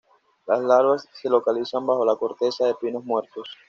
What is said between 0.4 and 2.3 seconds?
Las larvas se localizan bajo la